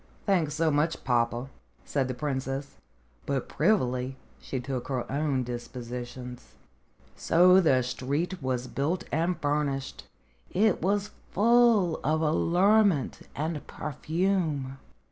[0.25, 1.47] "Thanks so much, papa,"
[1.85, 2.77] said the princess.
[3.27, 6.55] But, privily, she took her own dispositions.
[7.15, 10.07] So the street was built and furnished.
[10.49, 14.79] It was full of allurement and perfume.